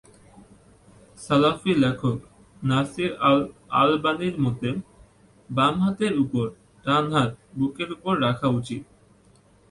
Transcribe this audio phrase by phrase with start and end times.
[1.17, 2.17] সালাফি লেখক
[2.61, 4.69] নাসির আল-আলবানীর মতে,
[5.49, 6.45] বাম হাতের উপর
[6.85, 8.83] ডান হাত বুকের উপর রাখা উচিত।